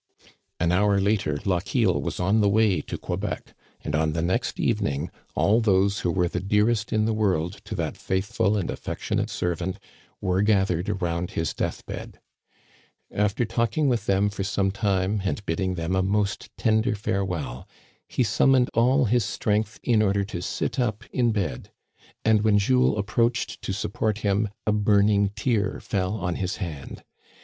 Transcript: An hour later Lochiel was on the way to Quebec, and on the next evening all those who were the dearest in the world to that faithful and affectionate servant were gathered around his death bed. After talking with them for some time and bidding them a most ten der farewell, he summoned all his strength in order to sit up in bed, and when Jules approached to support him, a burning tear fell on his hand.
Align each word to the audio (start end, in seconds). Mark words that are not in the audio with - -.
An 0.59 0.71
hour 0.71 0.99
later 0.99 1.37
Lochiel 1.45 2.01
was 2.01 2.19
on 2.19 2.41
the 2.41 2.49
way 2.49 2.81
to 2.81 2.97
Quebec, 2.97 3.53
and 3.81 3.93
on 3.93 4.13
the 4.13 4.23
next 4.23 4.59
evening 4.59 5.11
all 5.35 5.61
those 5.61 5.99
who 5.99 6.09
were 6.09 6.27
the 6.27 6.39
dearest 6.39 6.91
in 6.91 7.05
the 7.05 7.13
world 7.13 7.61
to 7.65 7.75
that 7.75 7.97
faithful 7.97 8.57
and 8.57 8.71
affectionate 8.71 9.29
servant 9.29 9.77
were 10.19 10.41
gathered 10.41 10.89
around 10.89 11.29
his 11.29 11.53
death 11.53 11.85
bed. 11.85 12.19
After 13.11 13.45
talking 13.45 13.87
with 13.89 14.07
them 14.07 14.31
for 14.31 14.43
some 14.43 14.71
time 14.71 15.21
and 15.23 15.45
bidding 15.45 15.75
them 15.75 15.95
a 15.95 16.01
most 16.01 16.49
ten 16.57 16.81
der 16.81 16.95
farewell, 16.95 17.67
he 18.07 18.23
summoned 18.23 18.71
all 18.73 19.05
his 19.05 19.23
strength 19.23 19.79
in 19.83 20.01
order 20.01 20.23
to 20.23 20.41
sit 20.41 20.79
up 20.79 21.03
in 21.11 21.31
bed, 21.31 21.69
and 22.25 22.41
when 22.41 22.57
Jules 22.57 22.97
approached 22.97 23.61
to 23.61 23.71
support 23.71 24.17
him, 24.17 24.49
a 24.65 24.71
burning 24.71 25.29
tear 25.35 25.79
fell 25.79 26.15
on 26.15 26.37
his 26.37 26.55
hand. 26.55 27.03